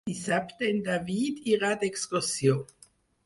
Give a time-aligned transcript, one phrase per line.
[0.09, 2.57] Dissabte en David irà d'excursió.